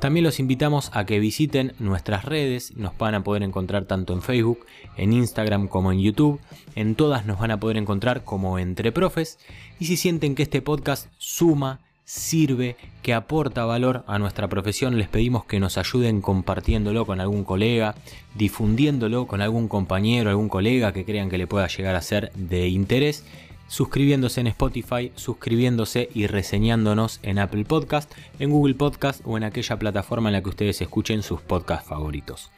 [0.00, 4.20] También los invitamos a que visiten nuestras redes, nos van a poder encontrar tanto en
[4.20, 4.66] Facebook,
[4.98, 6.38] en Instagram como en YouTube,
[6.74, 9.38] en todas nos van a poder encontrar como Entre Profes,
[9.80, 15.08] y si sienten que este podcast suma, sirve, que aporta valor a nuestra profesión, les
[15.08, 17.94] pedimos que nos ayuden compartiéndolo con algún colega,
[18.34, 22.68] difundiéndolo con algún compañero, algún colega que crean que le pueda llegar a ser de
[22.68, 23.24] interés
[23.68, 29.78] suscribiéndose en Spotify, suscribiéndose y reseñándonos en Apple Podcast, en Google Podcast o en aquella
[29.78, 32.50] plataforma en la que ustedes escuchen sus podcasts favoritos.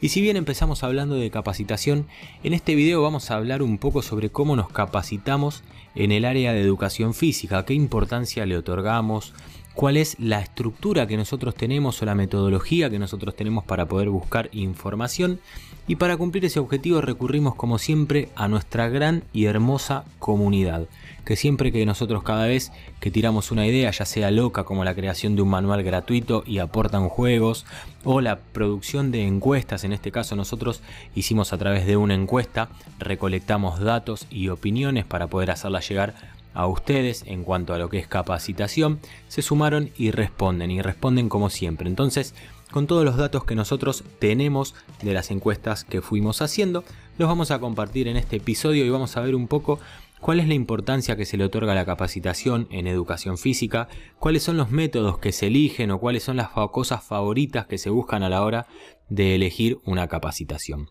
[0.00, 2.06] Y si bien empezamos hablando de capacitación,
[2.42, 5.62] en este video vamos a hablar un poco sobre cómo nos capacitamos
[5.94, 9.34] en el área de educación física, qué importancia le otorgamos,
[9.74, 14.10] cuál es la estructura que nosotros tenemos o la metodología que nosotros tenemos para poder
[14.10, 15.40] buscar información.
[15.88, 20.86] Y para cumplir ese objetivo recurrimos como siempre a nuestra gran y hermosa comunidad,
[21.24, 24.94] que siempre que nosotros cada vez que tiramos una idea, ya sea loca como la
[24.94, 27.66] creación de un manual gratuito y aportan juegos,
[28.04, 30.82] o la producción de encuestas, en este caso nosotros
[31.16, 32.68] hicimos a través de una encuesta,
[33.00, 36.14] recolectamos datos y opiniones para poder hacerla llegar
[36.54, 41.28] a ustedes en cuanto a lo que es capacitación, se sumaron y responden, y responden
[41.28, 41.88] como siempre.
[41.88, 42.34] Entonces,
[42.70, 46.84] con todos los datos que nosotros tenemos de las encuestas que fuimos haciendo,
[47.18, 49.78] los vamos a compartir en este episodio y vamos a ver un poco
[50.20, 53.88] cuál es la importancia que se le otorga a la capacitación en educación física,
[54.18, 57.90] cuáles son los métodos que se eligen o cuáles son las cosas favoritas que se
[57.90, 58.66] buscan a la hora
[59.08, 60.88] de elegir una capacitación.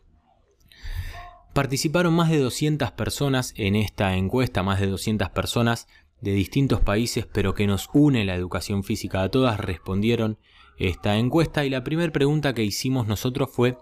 [1.53, 5.87] Participaron más de 200 personas en esta encuesta, más de 200 personas
[6.21, 9.21] de distintos países, pero que nos une la educación física.
[9.21, 10.37] A todas respondieron
[10.77, 13.77] esta encuesta y la primera pregunta que hicimos nosotros fue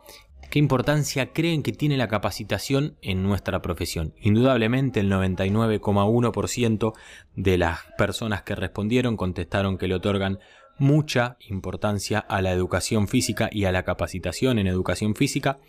[0.50, 4.16] ¿qué importancia creen que tiene la capacitación en nuestra profesión?
[4.20, 6.94] Indudablemente el 99,1%
[7.36, 10.40] de las personas que respondieron contestaron que le otorgan
[10.80, 15.60] mucha importancia a la educación física y a la capacitación en educación física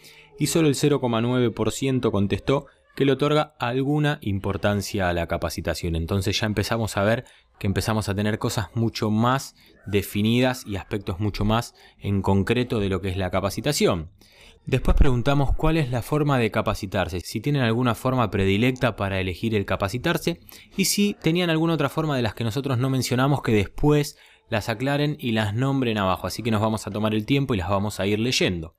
[0.41, 5.95] y solo el 0,9% contestó que le otorga alguna importancia a la capacitación.
[5.95, 7.25] Entonces ya empezamos a ver
[7.59, 9.55] que empezamos a tener cosas mucho más
[9.87, 14.09] definidas y aspectos mucho más en concreto de lo que es la capacitación.
[14.65, 19.55] Después preguntamos cuál es la forma de capacitarse, si tienen alguna forma predilecta para elegir
[19.55, 20.41] el capacitarse
[20.77, 24.17] y si tenían alguna otra forma de las que nosotros no mencionamos que después
[24.51, 27.57] las aclaren y las nombren abajo, así que nos vamos a tomar el tiempo y
[27.57, 28.75] las vamos a ir leyendo.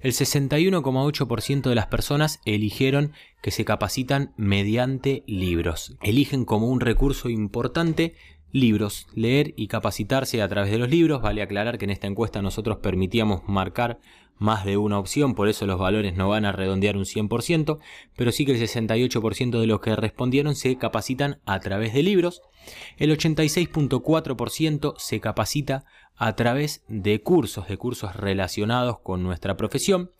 [0.00, 3.12] El 61,8% de las personas eligieron
[3.42, 5.96] que se capacitan mediante libros.
[6.02, 8.14] Eligen como un recurso importante
[8.54, 11.20] libros, leer y capacitarse a través de los libros.
[11.20, 13.98] Vale aclarar que en esta encuesta nosotros permitíamos marcar
[14.38, 17.78] más de una opción, por eso los valores no van a redondear un 100%,
[18.16, 22.42] pero sí que el 68% de los que respondieron se capacitan a través de libros,
[22.96, 25.84] el 86.4% se capacita
[26.16, 30.10] a través de cursos, de cursos relacionados con nuestra profesión,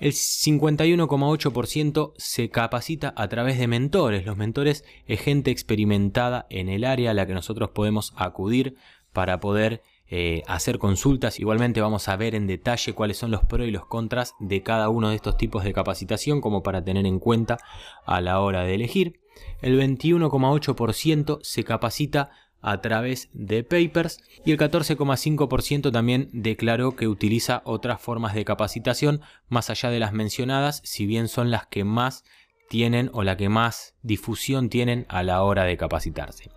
[0.00, 4.24] el 51,8% se capacita a través de mentores.
[4.24, 8.76] Los mentores es gente experimentada en el área a la que nosotros podemos acudir
[9.12, 11.38] para poder eh, hacer consultas.
[11.38, 14.88] Igualmente vamos a ver en detalle cuáles son los pros y los contras de cada
[14.88, 17.58] uno de estos tipos de capacitación como para tener en cuenta
[18.06, 19.20] a la hora de elegir.
[19.60, 22.30] El 21,8% se capacita
[22.62, 29.20] a través de papers y el 14,5% también declaró que utiliza otras formas de capacitación
[29.48, 32.24] más allá de las mencionadas, si bien son las que más
[32.68, 36.50] tienen o la que más difusión tienen a la hora de capacitarse.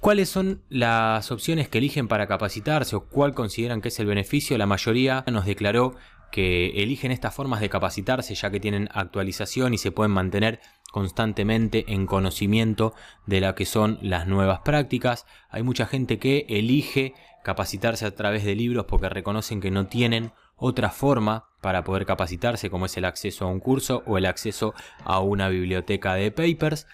[0.00, 4.56] ¿Cuáles son las opciones que eligen para capacitarse o cuál consideran que es el beneficio?
[4.56, 5.96] La mayoría nos declaró
[6.30, 10.60] que eligen estas formas de capacitarse ya que tienen actualización y se pueden mantener
[10.96, 12.94] constantemente en conocimiento
[13.26, 15.26] de lo que son las nuevas prácticas.
[15.50, 17.12] Hay mucha gente que elige
[17.44, 22.70] capacitarse a través de libros porque reconocen que no tienen otra forma para poder capacitarse
[22.70, 24.72] como es el acceso a un curso o el acceso
[25.04, 26.86] a una biblioteca de papers.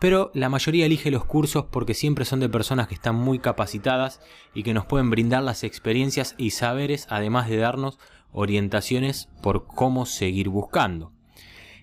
[0.00, 4.22] Pero la mayoría elige los cursos porque siempre son de personas que están muy capacitadas
[4.54, 7.98] y que nos pueden brindar las experiencias y saberes además de darnos
[8.32, 11.12] orientaciones por cómo seguir buscando.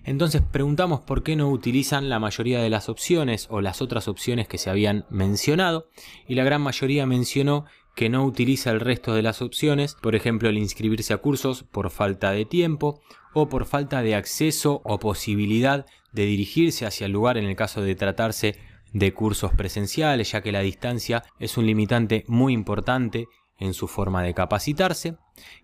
[0.04, 4.48] Entonces preguntamos por qué no utilizan la mayoría de las opciones o las otras opciones
[4.48, 5.88] que se habían mencionado
[6.26, 10.48] y la gran mayoría mencionó que no utiliza el resto de las opciones, por ejemplo
[10.48, 13.00] el inscribirse a cursos por falta de tiempo
[13.34, 17.82] o por falta de acceso o posibilidad de dirigirse hacia el lugar en el caso
[17.82, 18.56] de tratarse
[18.92, 23.26] de cursos presenciales, ya que la distancia es un limitante muy importante
[23.58, 25.16] en su forma de capacitarse.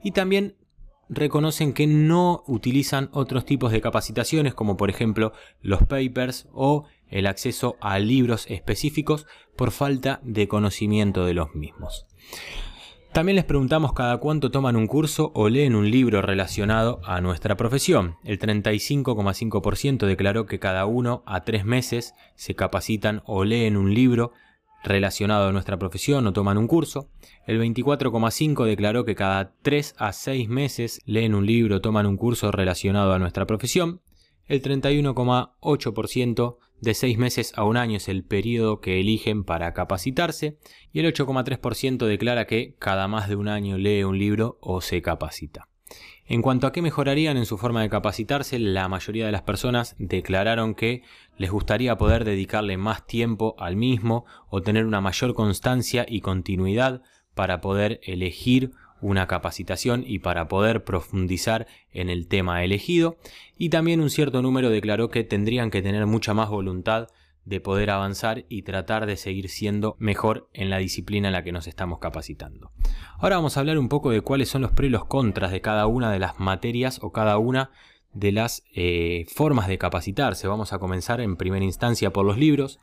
[0.03, 0.57] Y también
[1.09, 7.27] reconocen que no utilizan otros tipos de capacitaciones como por ejemplo los papers o el
[7.27, 12.07] acceso a libros específicos por falta de conocimiento de los mismos.
[13.13, 17.57] También les preguntamos cada cuánto toman un curso o leen un libro relacionado a nuestra
[17.57, 18.17] profesión.
[18.25, 24.33] El 35,5% declaró que cada uno a tres meses se capacitan o leen un libro
[24.85, 27.09] relacionado a nuestra profesión o toman un curso.
[27.47, 32.17] El 24,5 declaró que cada 3 a 6 meses leen un libro o toman un
[32.17, 34.03] curso relacionado a nuestra profesión.
[34.47, 40.59] El 31,8% de 6 meses a un año es el periodo que eligen para capacitarse
[40.93, 45.01] y el 8,3% declara que cada más de un año lee un libro o se
[45.01, 45.69] capacita.
[46.27, 49.95] En cuanto a qué mejorarían en su forma de capacitarse, la mayoría de las personas
[49.99, 51.03] declararon que
[51.37, 57.03] les gustaría poder dedicarle más tiempo al mismo o tener una mayor constancia y continuidad
[57.35, 58.71] para poder elegir
[59.03, 63.19] una capacitación y para poder profundizar en el tema elegido.
[63.59, 67.09] Y también un cierto número declaró que tendrían que tener mucha más voluntad
[67.45, 71.53] de poder avanzar y tratar de seguir siendo mejor en la disciplina en la que
[71.53, 72.73] nos estamos capacitando.
[73.19, 75.61] Ahora vamos a hablar un poco de cuáles son los pros y los contras de
[75.61, 77.71] cada una de las materias o cada una
[78.15, 80.47] de las eh, formas de capacitarse.
[80.47, 82.79] Vamos a comenzar en primera instancia por los libros.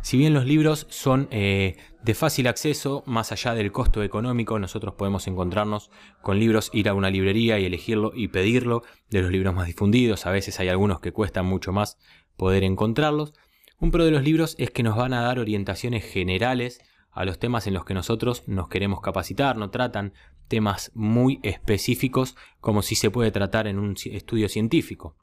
[0.00, 4.94] Si bien los libros son eh, de fácil acceso, más allá del costo económico, nosotros
[4.94, 5.90] podemos encontrarnos
[6.22, 10.26] con libros, ir a una librería y elegirlo y pedirlo, de los libros más difundidos.
[10.26, 11.98] A veces hay algunos que cuestan mucho más
[12.36, 13.34] poder encontrarlos.
[13.80, 16.82] Un pro de los libros es que nos van a dar orientaciones generales
[17.12, 20.12] a los temas en los que nosotros nos queremos capacitar, no tratan
[20.48, 25.16] temas muy específicos como si se puede tratar en un estudio científico.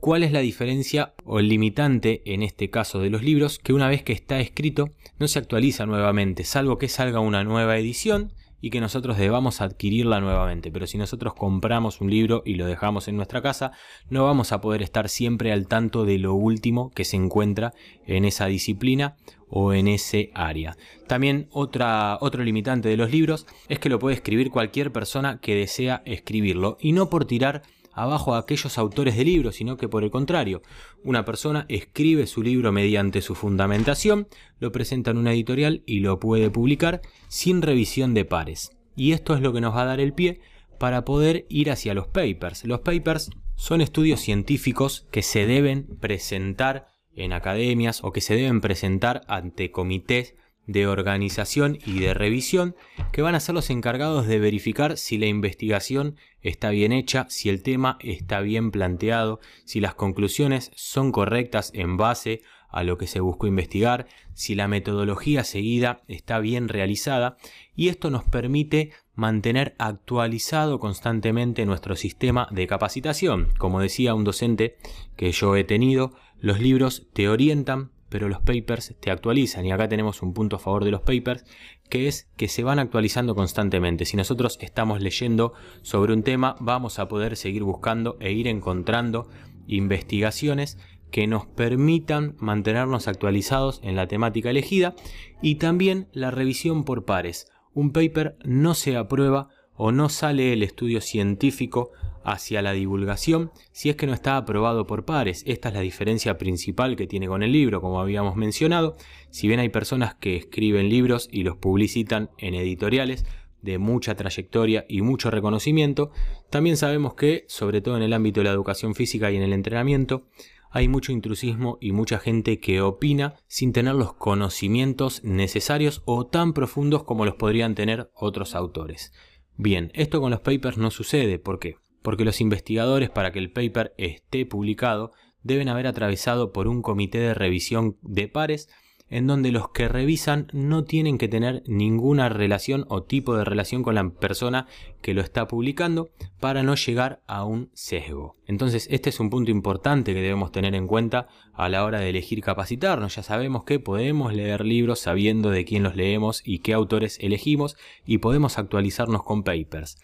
[0.00, 3.58] ¿Cuál es la diferencia o el limitante en este caso de los libros?
[3.58, 7.76] Que una vez que está escrito no se actualiza nuevamente, salvo que salga una nueva
[7.76, 10.70] edición y que nosotros debamos adquirirla nuevamente.
[10.70, 13.72] Pero si nosotros compramos un libro y lo dejamos en nuestra casa,
[14.10, 17.74] no vamos a poder estar siempre al tanto de lo último que se encuentra
[18.06, 19.16] en esa disciplina
[19.48, 20.76] o en ese área.
[21.06, 26.02] También otro limitante de los libros es que lo puede escribir cualquier persona que desea
[26.04, 27.62] escribirlo y no por tirar
[28.02, 30.62] abajo a aquellos autores de libros, sino que por el contrario,
[31.04, 36.18] una persona escribe su libro mediante su fundamentación, lo presenta en una editorial y lo
[36.20, 38.70] puede publicar sin revisión de pares.
[38.96, 40.40] Y esto es lo que nos va a dar el pie
[40.78, 42.64] para poder ir hacia los papers.
[42.64, 48.60] Los papers son estudios científicos que se deben presentar en academias o que se deben
[48.60, 50.36] presentar ante comités
[50.68, 52.76] de organización y de revisión
[53.10, 57.48] que van a ser los encargados de verificar si la investigación está bien hecha, si
[57.48, 63.06] el tema está bien planteado, si las conclusiones son correctas en base a lo que
[63.06, 67.38] se buscó investigar, si la metodología seguida está bien realizada
[67.74, 73.48] y esto nos permite mantener actualizado constantemente nuestro sistema de capacitación.
[73.56, 74.76] Como decía un docente
[75.16, 79.88] que yo he tenido, los libros te orientan pero los papers te actualizan y acá
[79.88, 81.44] tenemos un punto a favor de los papers
[81.88, 84.04] que es que se van actualizando constantemente.
[84.04, 89.28] Si nosotros estamos leyendo sobre un tema, vamos a poder seguir buscando e ir encontrando
[89.66, 90.78] investigaciones
[91.10, 94.94] que nos permitan mantenernos actualizados en la temática elegida
[95.40, 97.50] y también la revisión por pares.
[97.72, 101.92] Un paper no se aprueba o no sale el estudio científico
[102.32, 105.42] hacia la divulgación si es que no está aprobado por pares.
[105.46, 108.96] Esta es la diferencia principal que tiene con el libro, como habíamos mencionado.
[109.30, 113.24] Si bien hay personas que escriben libros y los publicitan en editoriales
[113.62, 116.10] de mucha trayectoria y mucho reconocimiento,
[116.50, 119.52] también sabemos que, sobre todo en el ámbito de la educación física y en el
[119.52, 120.28] entrenamiento,
[120.70, 126.52] hay mucho intrusismo y mucha gente que opina sin tener los conocimientos necesarios o tan
[126.52, 129.12] profundos como los podrían tener otros autores.
[129.56, 131.76] Bien, esto con los papers no sucede, ¿por qué?
[132.02, 135.12] Porque los investigadores para que el paper esté publicado
[135.42, 138.68] deben haber atravesado por un comité de revisión de pares
[139.10, 143.82] en donde los que revisan no tienen que tener ninguna relación o tipo de relación
[143.82, 144.66] con la persona
[145.00, 148.36] que lo está publicando para no llegar a un sesgo.
[148.46, 152.10] Entonces este es un punto importante que debemos tener en cuenta a la hora de
[152.10, 153.16] elegir capacitarnos.
[153.16, 157.76] Ya sabemos que podemos leer libros sabiendo de quién los leemos y qué autores elegimos
[158.04, 159.96] y podemos actualizarnos con papers.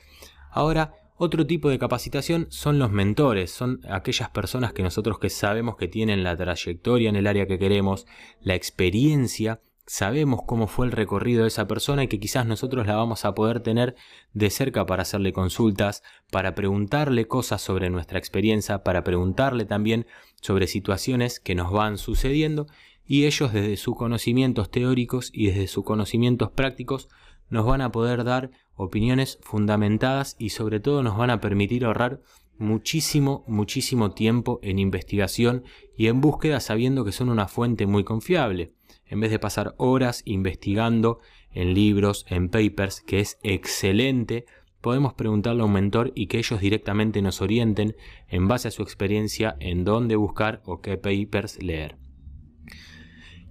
[0.50, 5.76] Ahora, otro tipo de capacitación son los mentores, son aquellas personas que nosotros que sabemos
[5.76, 8.06] que tienen la trayectoria en el área que queremos,
[8.40, 12.96] la experiencia, sabemos cómo fue el recorrido de esa persona y que quizás nosotros la
[12.96, 13.96] vamos a poder tener
[14.32, 20.06] de cerca para hacerle consultas, para preguntarle cosas sobre nuestra experiencia, para preguntarle también
[20.40, 22.66] sobre situaciones que nos van sucediendo
[23.06, 27.08] y ellos desde sus conocimientos teóricos y desde sus conocimientos prácticos
[27.54, 32.20] nos van a poder dar opiniones fundamentadas y sobre todo nos van a permitir ahorrar
[32.58, 35.62] muchísimo, muchísimo tiempo en investigación
[35.96, 38.72] y en búsqueda sabiendo que son una fuente muy confiable.
[39.06, 41.20] En vez de pasar horas investigando
[41.52, 44.46] en libros, en papers, que es excelente,
[44.80, 47.94] podemos preguntarle a un mentor y que ellos directamente nos orienten
[48.28, 52.03] en base a su experiencia en dónde buscar o qué papers leer.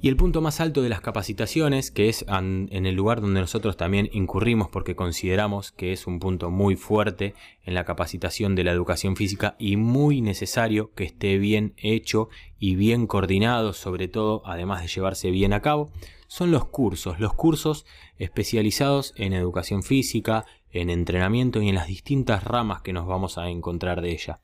[0.04, 3.78] Y el punto más alto de las capacitaciones, que es en el lugar donde nosotros
[3.78, 8.74] también incurrimos porque consideramos que es un punto muy fuerte en la capacitación de la
[8.74, 12.28] educación física y muy necesario que esté bien hecho
[12.60, 15.90] y bien coordinado, sobre todo, además de llevarse bien a cabo,
[16.28, 17.86] son los cursos, los cursos
[18.18, 23.50] especializados en educación física, en entrenamiento y en las distintas ramas que nos vamos a
[23.50, 24.42] encontrar de ella.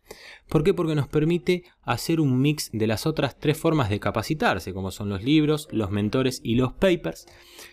[0.48, 0.74] ¿Por qué?
[0.74, 5.10] Porque nos permite hacer un mix de las otras tres formas de capacitarse, como son
[5.10, 7.28] los libros, los mentores y los papers,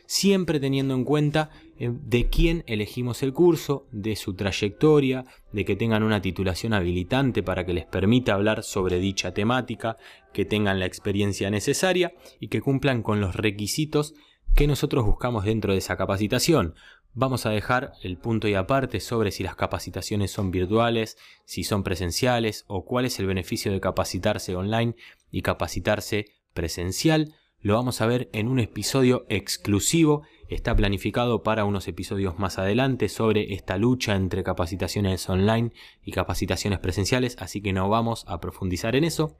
[0.07, 5.77] siempre teniendo en cuenta eh, de quién elegimos el curso, de su trayectoria, de que
[5.77, 9.99] tengan una titulación habilitante para que les permita hablar sobre dicha temática,
[10.33, 14.15] que tengan la experiencia necesaria y que cumplan con los requisitos
[14.55, 16.75] que nosotros buscamos dentro de esa capacitación.
[17.19, 21.83] Vamos a dejar el punto y aparte sobre si las capacitaciones son virtuales, si son
[21.83, 24.97] presenciales o cuál es el beneficio de capacitarse online
[25.31, 27.33] y capacitarse presencial.
[27.63, 30.25] Lo vamos a ver en un episodio exclusivo.
[30.51, 35.73] Está planificado para unos episodios más adelante sobre esta lucha entre capacitaciones online
[36.05, 39.39] y capacitaciones presenciales, así que no vamos a profundizar en eso.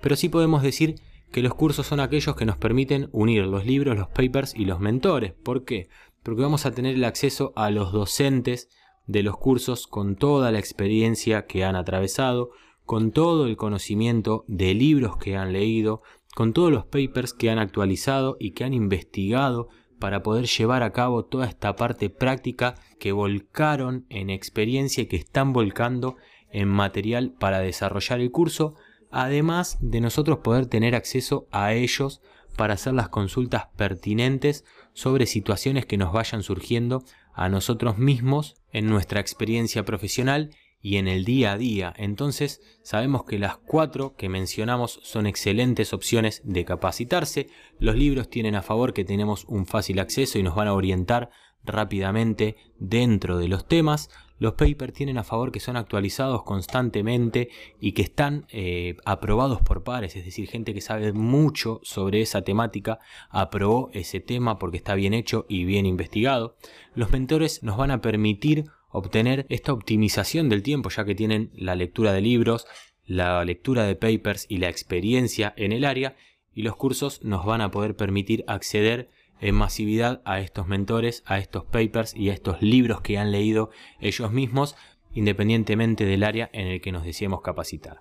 [0.00, 0.94] Pero sí podemos decir
[1.32, 4.80] que los cursos son aquellos que nos permiten unir los libros, los papers y los
[4.80, 5.32] mentores.
[5.32, 5.88] ¿Por qué?
[6.26, 8.68] Porque vamos a tener el acceso a los docentes
[9.06, 12.50] de los cursos con toda la experiencia que han atravesado,
[12.84, 16.02] con todo el conocimiento de libros que han leído,
[16.34, 19.68] con todos los papers que han actualizado y que han investigado
[20.00, 25.14] para poder llevar a cabo toda esta parte práctica que volcaron en experiencia y que
[25.14, 26.16] están volcando
[26.50, 28.74] en material para desarrollar el curso,
[29.12, 32.20] además de nosotros poder tener acceso a ellos
[32.56, 34.64] para hacer las consultas pertinentes
[34.96, 41.06] sobre situaciones que nos vayan surgiendo a nosotros mismos en nuestra experiencia profesional y en
[41.06, 41.92] el día a día.
[41.98, 47.48] Entonces sabemos que las cuatro que mencionamos son excelentes opciones de capacitarse.
[47.78, 51.28] Los libros tienen a favor que tenemos un fácil acceso y nos van a orientar
[51.62, 54.08] rápidamente dentro de los temas.
[54.38, 57.48] Los papers tienen a favor que son actualizados constantemente
[57.80, 62.42] y que están eh, aprobados por pares, es decir, gente que sabe mucho sobre esa
[62.42, 62.98] temática
[63.30, 66.56] aprobó ese tema porque está bien hecho y bien investigado.
[66.94, 71.74] Los mentores nos van a permitir obtener esta optimización del tiempo ya que tienen la
[71.74, 72.66] lectura de libros,
[73.04, 76.16] la lectura de papers y la experiencia en el área
[76.54, 81.38] y los cursos nos van a poder permitir acceder en masividad a estos mentores, a
[81.38, 84.76] estos papers y a estos libros que han leído ellos mismos,
[85.12, 88.00] independientemente del área en el que nos deseemos capacitar.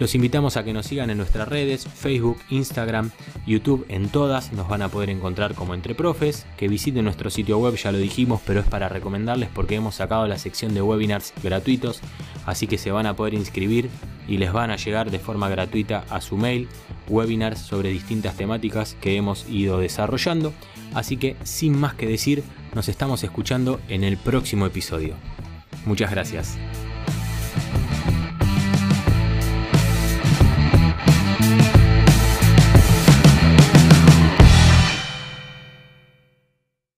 [0.00, 3.10] Los invitamos a que nos sigan en nuestras redes, Facebook, Instagram,
[3.46, 7.58] YouTube, en todas nos van a poder encontrar como Entre Profes, que visiten nuestro sitio
[7.58, 11.34] web, ya lo dijimos, pero es para recomendarles porque hemos sacado la sección de webinars
[11.42, 12.00] gratuitos,
[12.46, 13.90] así que se van a poder inscribir
[14.26, 16.66] y les van a llegar de forma gratuita a su mail
[17.06, 20.54] webinars sobre distintas temáticas que hemos ido desarrollando,
[20.94, 22.42] así que sin más que decir,
[22.74, 25.14] nos estamos escuchando en el próximo episodio.
[25.84, 26.56] Muchas gracias.